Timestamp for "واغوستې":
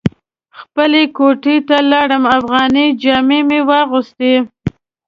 3.69-4.33